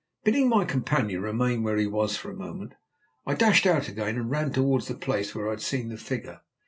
[0.23, 2.73] Bidding my companion remain where he was for a moment,
[3.27, 6.41] I dashed out again and ran towards the place where I had seen the figure.